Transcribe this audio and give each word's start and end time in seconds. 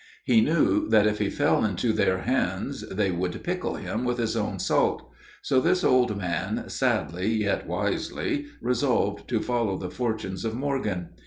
He 0.25 0.41
knew 0.41 0.89
that 0.89 1.05
if 1.05 1.19
he 1.19 1.29
fell 1.29 1.63
into 1.63 1.93
their 1.93 2.23
hands 2.23 2.83
they 2.89 3.11
would 3.11 3.43
pickle 3.43 3.75
him 3.75 4.03
with 4.03 4.17
his 4.17 4.35
own 4.35 4.57
salt. 4.57 5.07
So 5.43 5.61
this 5.61 5.83
old 5.83 6.17
man 6.17 6.67
sadly 6.69 7.29
yet 7.31 7.67
wisely 7.67 8.47
resolved 8.63 9.29
to 9.29 9.43
follow 9.43 9.77
the 9.77 9.91
fortunes 9.91 10.43
of 10.43 10.55
Morgan. 10.55 11.09